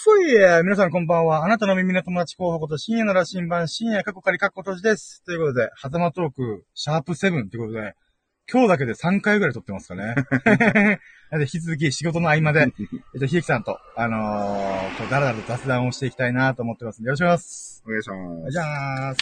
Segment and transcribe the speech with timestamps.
[0.00, 0.62] ふい。
[0.62, 1.44] 皆さんこんばんは。
[1.44, 5.24] あなたの耳の友達候補こと深夜の羅針盤、深夜過去仮過去閉じです。
[5.24, 5.36] とい。
[5.36, 7.58] うことで、狭間トーク、シャープ7とい。
[7.58, 7.96] うことで、
[8.50, 9.54] 今日だけで3回ぐらい。
[9.54, 10.14] 撮ってますかね。
[11.32, 12.68] なんで引き続き仕事の合間で、えっ
[13.18, 16.12] と、ひできさんと、あのー、こうだらだら雑談をしてい。
[16.12, 16.32] きたい。
[16.32, 17.08] なと思ってますんで。
[17.08, 17.38] よろしくお願い。
[17.40, 17.82] します。
[17.84, 18.02] お願い。
[18.04, 18.52] します。
[18.52, 19.14] じゃあ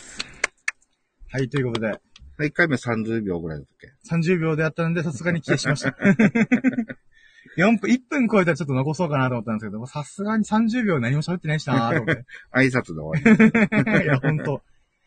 [1.32, 1.62] はい、とい。
[1.62, 1.98] うことで、
[2.38, 3.60] 1回目30秒ぐらい。
[3.60, 5.96] だったっけ30秒でやったんで、さすがに消しました。
[7.56, 12.24] 4分、1分超えたらちょっと残そうかなと思ったんですけど、さすがに30秒何も喋ってないしなと思って。
[12.54, 14.04] 挨拶で終わり。
[14.04, 14.62] いや、ほんと。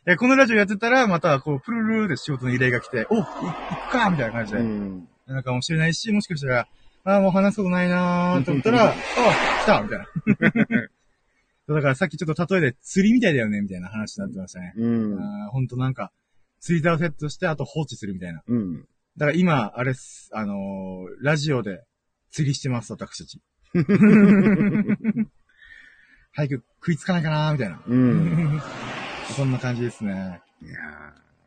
[0.08, 4.60] いや、このラジオやってたら、また、こう、プルルーで仕事の依頼が来て、おい、行くかみたいな感じで。
[4.60, 5.08] うん。
[5.28, 6.68] なんかもしれないし、もしかしたら、
[7.04, 8.94] ああ、もう話すことないなーと思ったら、 あ
[9.64, 10.06] 来たみたいな。
[11.76, 14.74] だからさっきちょっと例えで釣りみたいだよねみたいな話になってましたね。
[14.76, 15.20] うん。
[15.20, 16.12] あーほんとなんか、
[16.60, 18.42] 釣り竿セットして、あと放置するみたいな。
[18.48, 18.86] うん。
[19.18, 20.58] だから今、あれっす、あのー
[21.22, 21.84] ラジオで
[22.32, 23.42] 釣りしてます、私たち。
[26.32, 27.82] 早く食いつかないかなーみたいな。
[27.86, 28.62] うん。
[29.36, 30.42] そんな感じですね。
[30.62, 30.74] いや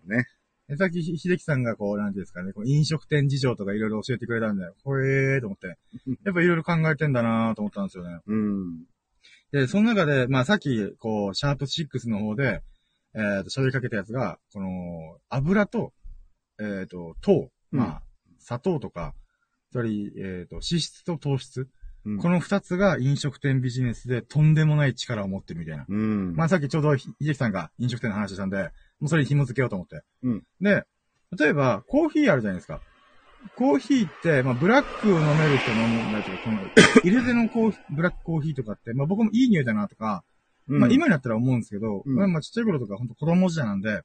[0.06, 0.26] ー、ね。
[0.68, 5.78] えさっき、ひ秀樹さんがこう、なんていうんですかね、こう飲食店事情とかいろいろ教えてくれたんで、ほえーと思って、
[6.24, 8.20] やっぱいろいろ考えてんだなーと思ったんですよね。
[8.26, 8.84] うん。
[9.52, 12.62] で、その中で、まあさっき、こう、シャープ6の方で、
[13.14, 15.92] えっ、と、喋りかけたやつが、この、油と、
[16.58, 18.02] えっ、と、糖、うんまあ、
[18.38, 19.14] 砂糖とか、
[19.72, 21.68] つまり、えっ、と、脂質と糖質、
[22.04, 25.86] うんこの二つが飲食店ビジネスでとんでもない力を持ってるみたいな。
[25.88, 26.34] うん。
[26.34, 30.02] まあさっきちょうどひ秀樹さんが飲食店の話したんで、もうそれに紐付けようと思って。
[30.24, 30.84] うんで、
[31.38, 32.80] 例えば、コーヒーあるじゃないですか。
[33.56, 36.58] コーヒーって、まあ、ブラックを飲める人飲む、なんていうか、この、
[37.02, 40.24] 入れてのコーヒー、ブラックコーヒーとかって、まあ、僕もいい匂いだなとか、
[40.68, 44.02] うんまあ、今になったら思うんですけど、うんまあ、まあちっちゃい頃とか、ほんと子供時代なんで、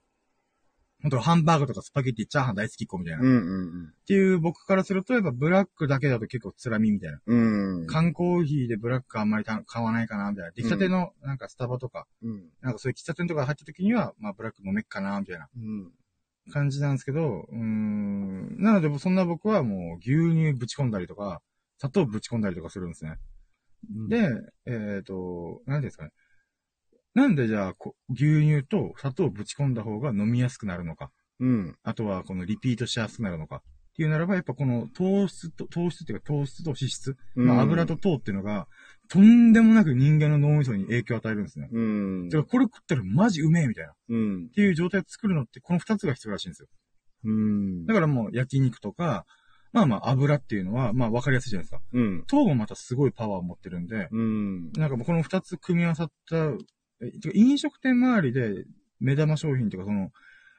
[1.04, 3.22] ほんとハンバーグとかスパゲッティ、チャーハン大好きっ子みたいな。
[3.22, 7.20] っうんうんていう僕からすると、やっぱブラックだけだと結構辛みみたいな。
[7.26, 7.82] うん。
[7.82, 7.88] うん。
[7.88, 10.52] 缶コーヒーでブラックあんまりた買わないかな、みたいな。
[10.52, 12.50] 出来たての、なんかスタバとか、うん。
[12.62, 15.92] なんかそういう喫茶店とか入った時には、まあブラック飲めっかな、みたいなうん。
[16.52, 18.62] 感じなんですけど、うーん。
[18.62, 21.42] なので、そんな僕はもう牛乳ぶち込んだりとか、
[21.80, 23.18] 砂糖ぶち込んだりとかするんですね。
[24.10, 24.30] で、
[24.66, 26.12] えっ、と、なんていうんですかね。
[27.18, 31.10] なんでじゃあこ、牛乳と砂糖をぶち込んだ方が飲みやすくなるのか。
[31.40, 31.76] うん。
[31.82, 33.56] あとは、このリピートしやすくなるのか。
[33.56, 33.62] っ
[33.98, 38.68] ていうならば、やっぱこの糖質と、糖質っていうか糖質と脂質、まあ油と糖っていうのが、
[39.10, 41.70] とんでもなく人間の脳みそに影響を与えるんですね。
[41.72, 42.30] うん。
[42.30, 43.94] だからこれ食ったらマジうめえみたいな。
[43.94, 44.50] っうん。
[44.50, 46.68] ていう状態を作るのって、この二つが必要らしいんですよ。
[47.26, 47.86] うん。
[47.88, 49.26] だからもう焼肉とか、
[49.74, 51.82] まあまあ油っていうのは、まあわかりやすいじゃないですか。
[51.94, 52.24] うん。
[52.28, 54.72] 糖もまたすごいパワーを持ってるんで、うん。
[54.74, 56.52] なんかもうこの二つ組み合わさった、
[57.34, 58.66] 飲食店周りで
[59.00, 60.12] 目玉商品とかその、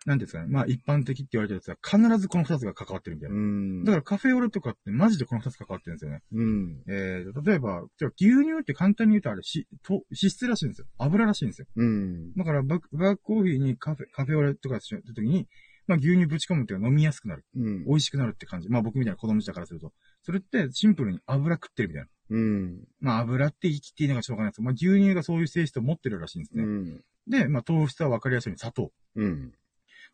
[0.06, 3.36] なんですかね、まあ一般的って言われてるやつは必ずこの二つが関わってるみたいな。
[3.36, 3.84] うん。
[3.84, 6.22] だからカフェオレとかってマジでこの二つ関わってるんですよね。
[6.32, 6.82] うん。
[6.88, 10.86] えー、例えば、じゃあ牛乳って簡単に言うとあれ、し、と、脂質らしいんですよ。
[10.98, 11.66] 油らしいんですよ。
[11.76, 12.32] うん。
[12.34, 12.88] だからバック、
[13.18, 15.48] コーヒーにカフェ、カフェオレとかしった時に、
[15.86, 17.44] まあ牛乳ぶち込むっていうのは飲みやすくなる。
[17.56, 17.84] うん。
[17.84, 18.68] 美味しくなるって感じ。
[18.68, 19.92] まあ僕みたいな子供時代からすると。
[20.22, 22.08] それってシンプルに油食ってるみたいな。
[22.30, 22.84] うん。
[23.00, 26.62] まあ油って生きていいのかしょうがないですまあ牛乳がそういう性質を持ってるらしいんですね。
[26.62, 27.04] うん。
[27.28, 28.92] で、まあ糖質は分かりやすいように砂糖。
[29.16, 29.52] うん。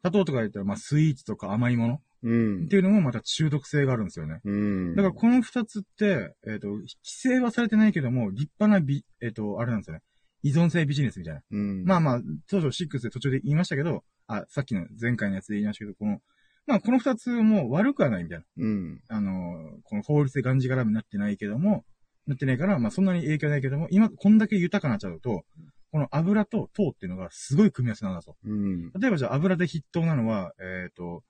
[0.00, 4.41] 砂糖とか言ったら、まあスイーツとか甘いものうんっていうのもまた中毒性があるんですよね。
[4.44, 4.97] うん。
[4.97, 10.02] だからこの二つって、えっ、と、規制はされてないけども、立派なビ、えっ、と、あれなんですよね。
[10.42, 11.42] 依存性ビジネスみたいな。
[11.50, 11.84] うん。
[11.84, 16.19] まあまあ、当初6で途中で言いましたけど、あ、さっきの前回のやつで言いましたけど、この、
[16.66, 18.44] まあこの二つも悪くはないみたいな。
[18.56, 19.00] うん。
[19.08, 21.84] あの、この法律でがんじがらめになってないけども、
[22.27, 25.45] なってないから、まあそんなに影響ないけども、今、こんだけ豊かになっちゃうと、
[25.93, 28.37] この油と糖っていうのがすごい組み合わせなんだと。
[28.45, 28.91] うん。
[28.99, 31.23] 例えばじゃあ油で筆頭なのは、えっ、と、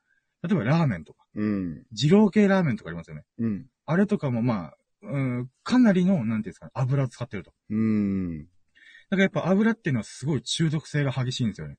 [0.43, 1.85] 例えばラーメンとか、うん。
[1.93, 3.25] 二郎系ラーメンとかありますよね。
[3.39, 3.67] うん。
[3.87, 7.53] あれとかもまあ、うん、かなりの、なんていうんですかね、油を使ってると。
[7.71, 8.45] うん。
[8.45, 8.47] だ
[9.11, 11.77] からやっぱ油っていうのはすごい中毒性が激しいんですよね。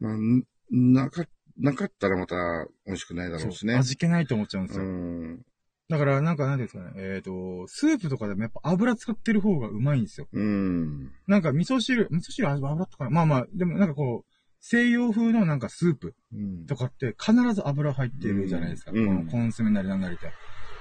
[0.00, 1.26] まあ、んなか、
[1.58, 2.36] なかったらまた
[2.86, 3.74] 美味しくないだろうしね。
[3.74, 4.88] 味気ないと思っちゃうんですうよ。
[4.88, 5.42] ん。
[5.92, 10.26] だからなんかなんですかね、えっ、と、スープとかでもやっぱ油使ってる方がうまいんですよ。
[10.32, 11.12] うん。
[11.26, 16.64] なんか味噌汁、味噌汁は油とかなまあまあ、でもなんかこう、西洋風のなんかスープうん。
[16.64, 18.92] とかって必ず油入ってるじゃないですか。
[18.92, 20.28] うんこのコンソメなりなんなりって。
[20.28, 20.30] っ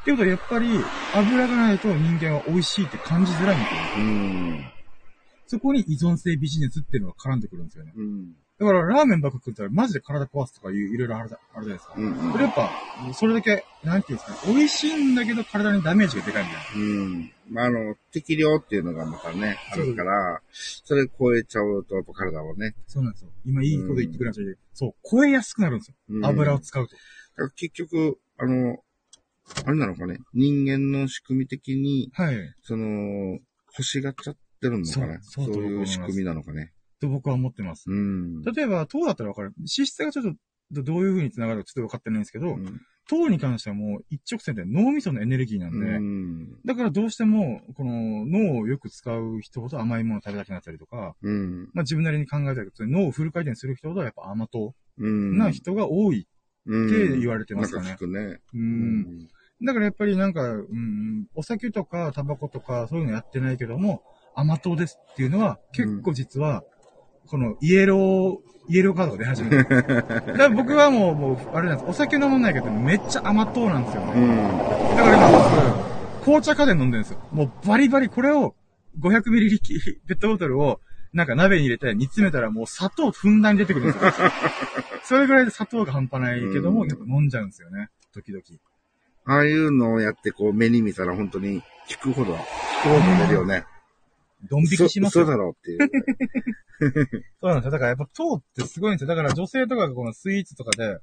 [0.05, 0.69] ていうことでやっぱり
[1.13, 3.79] 油がないと人間は美味しいって感じづらいんですよ。
[3.97, 4.65] うん。
[5.45, 7.91] そこに依存性ビジネスっていうのが絡んでくるんですよね。
[7.97, 8.35] うん。
[8.61, 11.95] だからラーメンばっか食ったらマジで体壊すとかいういろいろあるじゃないですか。
[11.97, 12.31] うん。
[12.31, 12.69] それやっぱ、
[13.11, 16.85] それだけ、なんていうんですかね、美味しいんだけど体にダメージがでかいみたいな。
[16.85, 17.31] うん。
[17.49, 22.75] まあ、あの、適量っていうのがまたね、あるから、それ超えちゃうと、やっぱ体はね。
[22.85, 23.31] そうなんですよ。
[23.47, 25.95] 今いいこと言ってくれましたけど、そう、超えやすくなるんですよ。
[26.09, 26.93] うん油を使うと。
[26.93, 28.77] だから結局、あの、
[29.65, 32.35] あれなのかね、人間の仕組み的に、はい。
[32.61, 33.39] その、
[33.73, 36.71] 欲しがっちゃっってるのかなそうそういう仕組みなのかね。
[37.01, 37.89] と僕は思ってます。
[37.89, 38.41] うん。
[38.43, 39.53] 例えば、糖だったらわかる。
[39.57, 40.25] 脂質がちょっ
[40.73, 46.61] と、どういう風に繋がるかちょっと分かってないんですけど、うん糖に関してはもう一直線で脳みそのエネルギーなんで、うん。
[46.63, 51.63] だからどうしても、この脳をよく使う人ほど甘いものを食べたくなったりとか、うん。
[51.73, 55.37] まあ自分なりに考えたりとか、脳をフル回転する人ほどやっぱ甘党うん。
[55.37, 56.27] な人が多い。
[56.67, 58.39] うんって言われてますかねなんね。
[58.53, 58.57] う。。
[58.57, 59.27] うん
[59.63, 64.03] だからやっぱりなんか、うん、お酒とかタバコとかそういうのやってないけども、
[64.35, 66.63] 甘党ですっていうのは結構実は、
[67.27, 68.37] このイエロー、
[68.69, 69.83] イエローカードが出始めてる。
[69.95, 71.89] だから僕はもう、もう、あれなんです。
[71.89, 74.13] お酒飲まないけどめっちゃ甘党なんですよね。
[74.15, 74.97] うん。
[74.97, 75.31] だから今
[76.19, 77.19] 僕、紅茶家電飲んでるんですよ。
[77.31, 78.55] もうバリバリこれを、
[78.99, 79.61] 500ミリリッ
[80.07, 80.79] ペットボトルを、
[81.13, 84.11] なんか鍋に入れて煮詰めたらもう砂糖ふんだんに出てくるんですよ。
[85.03, 87.89] それぐらいで砂糖が半端ないけども、うんやっぱ飲んじゃうんですよね。
[88.13, 88.43] 時々。
[89.25, 92.41] ああいうのをやって、こう、目に見たら本当に、引くほど、引く
[92.89, 93.65] ほど出るよね。
[94.49, 95.25] ドン引きしますよ。
[95.25, 95.91] 嘘だろうっていう。
[97.41, 97.71] そうなんですよ。
[97.71, 99.07] だからやっぱ糖ってすごいんですよ。
[99.07, 100.97] だから女性とかがこのスイーツとかで、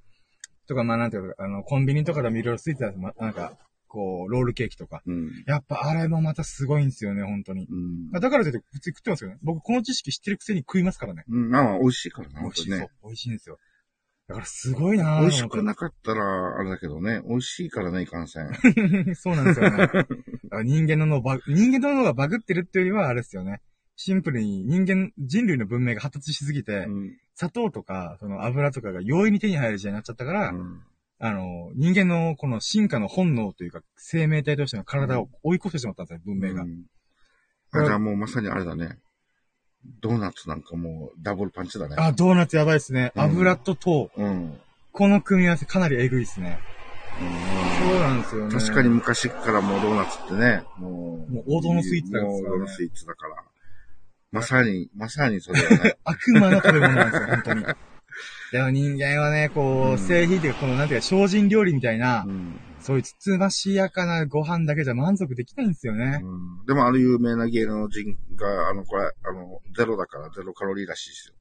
[0.67, 3.57] とかまあなんていうか、あの、コンビニとかでもいろいろスイーツだと、まなんか、
[3.89, 5.03] こう、ロールケーキとか。
[5.07, 5.45] うん。
[5.47, 7.67] やっぱあれもまたすごいんですよね、本当に。
[7.71, 8.11] うん。
[8.11, 9.39] だからといって普通に食ってますよね。
[9.43, 11.25] 僕この知識知ってるくせに食いますからね。
[11.29, 12.89] うん、まあ、美味しいからな、美味しいね。。
[13.03, 13.59] 美味しいんですよ。
[14.29, 15.21] だからすごいなぁ。
[15.23, 18.53] 美味しくなかったら、あれだけどね、美味しいからね、いかんせん。
[19.17, 19.89] そうなんですよね。
[20.65, 23.63] 人間の脳バグ、人間の脳がバグってるっていうよりはあれですよね。
[24.01, 27.17] シンプルに人間、人類の文明が発達しすぎて、うん。
[27.35, 30.83] 砂糖とか、その油とかが容易に手に入る時代になっちゃったから、うん
[31.21, 36.63] あの、人間のこの進化の本能というか、生命体としての体を追い越してしまったんですよ、文明が。
[36.63, 36.85] うん
[37.71, 38.97] あじゃあもうまさにあれだね。
[40.01, 41.97] ドーナツなんかもうダブルパンチだね。
[41.99, 43.13] あ、ドーナツやばいですね。
[43.15, 44.11] うん油と糖。
[44.17, 44.25] うん。
[44.25, 44.61] うん
[44.91, 46.59] この組み合わせかなりエグいですね。
[47.19, 48.53] そうなんですよね。
[48.53, 51.33] 確かに昔からもうドーナツってね、もう。
[51.33, 53.45] もう王道のスイーツだからもう王道のスイーツだから。
[54.31, 55.99] まさに、まさにそれだね。
[56.05, 57.65] 悪魔の食べ物なんですよ、本当に。
[58.53, 66.21] でも人間はね、こう、うん製品っていうか、この、なんていうか、精進料理みたいな、うんそういうつつましやかなご飯だけじゃ満足できないんですよね。
[66.23, 71.35] うんでもあの有名な芸能人が、あの、これ、あの、ゼロだからゼロカロリーらしいですよ。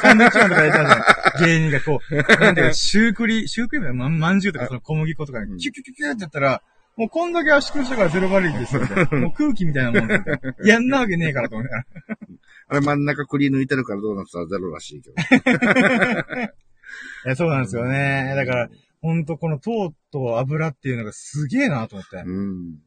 [0.00, 1.46] サンドイッチマンとかやってたじゃん。
[1.46, 6.62] 芸人がこう、なんていうか、シュークリ、シュークリームまんまんじゅうとかその小麦粉とかキュキュキュキュってやったら、
[6.96, 8.82] もうこんだけ圧縮したからゼロカロリーですよ。
[9.18, 10.20] もう空気みたいなもんで。
[10.64, 11.84] やんなわけねえからと思いながら。
[12.68, 15.16] あれ真ん中くり抜いてるからドーナツはゼロらしいけど。
[17.26, 18.34] いやそうなんですよね。
[18.36, 18.70] だから、
[19.02, 22.16] ほんとこの糖と油っていうのがすげえなと思って。
[22.24, 22.78] うん。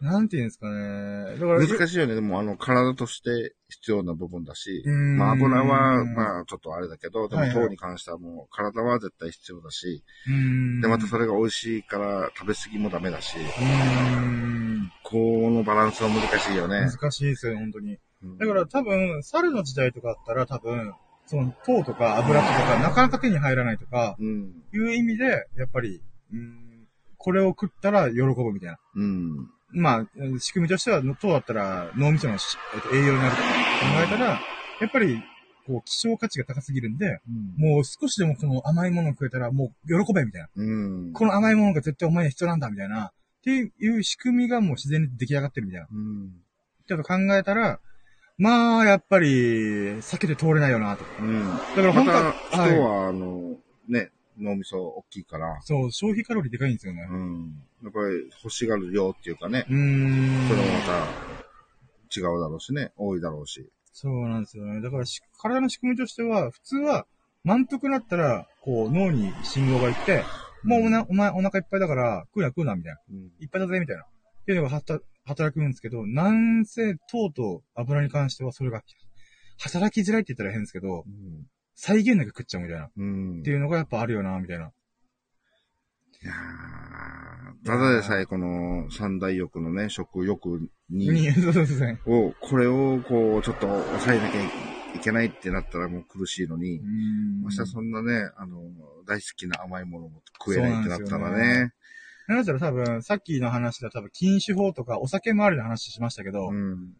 [0.00, 1.38] なんていうんですかね。
[1.38, 2.14] だから、難しいよね。
[2.14, 10.02] でも、あの、体として必要な部分だし、うんまあ、油は、まあ、ちょっとあれだけど、でも、糖に関してはもう、体は絶対必要だし。
[10.80, 13.36] で、またそれが美味しいから食べ過ぎもダメだし。
[15.02, 16.88] このバランスは難しいよね。
[16.90, 17.98] 難しいですよ、本当に。
[18.22, 20.94] うんだから多分、猿の時代とかだったら多分、
[21.26, 24.52] その糖とか油とかなかなか手に入らないとか、うん。
[24.74, 26.86] いう意味で、やっぱり、うん、
[27.16, 28.78] これを食ったら喜ぶみたいな。
[28.96, 29.48] うん。
[29.72, 30.06] まあ、
[30.38, 33.54] 仕組みとしては、糖だったら脳みそのし、えっと、栄養になるとか考
[34.04, 34.40] えたら、
[34.80, 35.22] やっぱり、
[35.66, 37.20] こう、希少価値が高すぎるんで、
[37.56, 40.48] もう少しでもこの甘いものを食えたら、もう喜べみたいな。
[40.56, 40.62] う
[41.10, 41.12] ん。
[41.12, 43.06] この甘いものが絶対お前に必要なんだみたいな。
[43.06, 43.12] っ
[43.42, 45.86] ていう仕組みがもう自然に出来上がってるみたいな。
[45.92, 46.32] うん。
[46.88, 47.80] ちょっと考えたら、
[48.36, 51.04] まあ、やっぱり、避けて通れないよな、と。
[51.20, 51.44] うん。
[51.44, 57.16] だからま本当は、た、はい人は、あの、ね、脳みそ大きいから、そう、消費カロリーでかいんですよねう。
[57.16, 57.62] ん。
[57.82, 60.48] やっぱり欲しがる量っていうかね、うーん。
[60.48, 61.40] それもまた
[62.16, 63.68] 違うだろうしね、多いだろうし。
[63.92, 64.80] そうなんですよね。
[64.80, 67.06] だからし、体の仕組みとしては、普通は、
[67.44, 70.24] 満腹なったら、こう、脳に信号が行って、
[70.62, 73.00] もうおな、お前お腹いっぱいだから、食うな食うな、みたいな。
[73.10, 73.32] うん。
[73.40, 74.02] いっぱいだぜ、みたいな。
[74.02, 78.82] っていうのがはた働くんですけど、なんせ糖と油に関してはそれが、
[79.58, 81.04] 働きづらいって言ったら変ですけど、
[81.82, 82.86] 再現なく食っちゃうみたいな。
[82.88, 83.42] っうん。
[83.42, 84.66] ていうのがやっぱあるよな、みたいな。
[84.66, 91.98] いやーただでさえこの三大欲のね、食欲に、 に、そうそうそう。
[92.04, 98.60] を、これをこう、ちょっと抑えなきゃいけないってなったらもう苦しいのに、うんましそんなね、あの、
[99.06, 101.72] 大好きな甘いものも食えないってなったらね。
[102.28, 106.92] なんだったら多分、さっきの話では多分禁酒法とかお酒周りの話しましたけど、うん。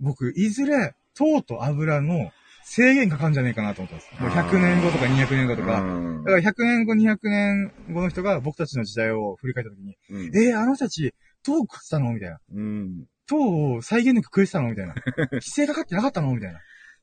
[0.00, 2.32] 僕、いずれ、糖と油の
[2.68, 4.22] 制限かかんじゃねえかなと思ったんです。
[4.22, 5.80] もう100年後とか200年後とか。
[5.80, 12.38] うんだから100年後、200年後の人が僕たちの時代を振り返った時に、うんえー、あの人たち、糖食ってたのみたいな。
[12.52, 13.04] うん。
[13.28, 13.36] 糖
[13.74, 14.94] を再現なく食えてたのみたいな。
[15.30, 16.58] 規制かかってなかったのみたいな。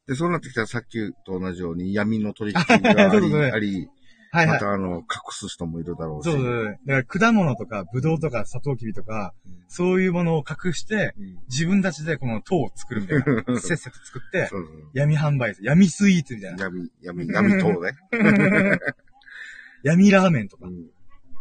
[0.05, 3.88] で、そうなってきたらさっきと同じように闇の取引があ そうそうそうり、あり、
[4.34, 4.56] はいはい。
[4.56, 6.32] またあの、隠す人もいるだろうし。
[6.32, 6.66] そうそうそう。
[6.88, 9.36] だから果物とか、ブドウとか、サトウキビとか、
[9.68, 13.60] そういうものを隠して、うん自分たちでこの糖を作るみたいな。
[13.60, 15.56] せっせと作って、 そうそう闇販売。
[15.62, 16.63] 闇スイーツみたいな。
[16.63, 17.92] 闇、闇、闇糖ね。
[19.84, 20.72] 闇ラーメンとかう。
[20.72, 20.88] ん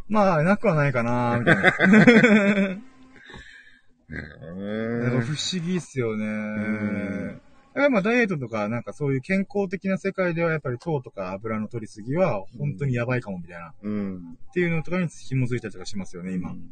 [0.09, 1.73] まあ、なくはないかなみたいな。
[4.13, 7.41] 不思議っすよね。
[7.73, 13.69] んだからまあダイエットとか、なんかそういう健康的な世界ではやっぱり糖とか油の取りすぎは本当にやばいかもみたいな。
[13.69, 14.39] っうん。
[14.53, 16.51] ていうのとかに紐づいたりとかしますよね、今。
[16.51, 16.71] うん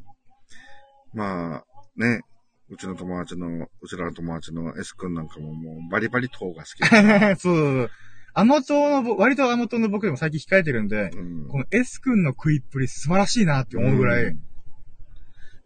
[1.12, 1.64] まあ、
[1.96, 2.20] ね、
[2.68, 7.34] うちの友達の、うちらの友達の S 君なんかももうバリバリ糖が好きだ。
[7.36, 7.90] そう。
[8.32, 14.40] 甘党のぼ、割と甘党の僕でも最近控えてるんで、うんこの S 君の食いっぷり素晴らしいなって思うぐらい、うん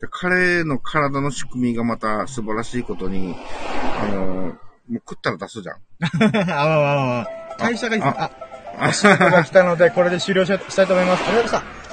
[0.00, 3.34] で彼の体の仕組みがまた素晴らしいことに、
[4.02, 5.76] あの、もう食ったら出すじゃん。
[6.50, 7.28] あわわわわ。
[7.58, 8.14] 代謝がいいです。
[8.18, 8.30] あ
[8.78, 11.24] あ、お仕事が来たので、これで終了ししたいと思います。
[11.24, 11.83] ありがとうございました。